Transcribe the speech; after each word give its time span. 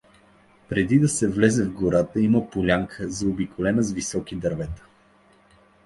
Преди 0.69 0.99
да 0.99 1.09
се 1.09 1.27
влезе 1.29 1.65
в 1.65 1.73
гората, 1.73 2.19
има 2.21 2.49
полянка, 2.49 3.09
заобиколена 3.09 3.83
с 3.83 3.91
високи 3.93 4.35
дървета. 4.35 4.85